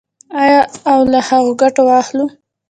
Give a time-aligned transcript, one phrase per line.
[0.41, 0.61] آیا
[0.91, 2.25] او له هغو ګټه واخلو؟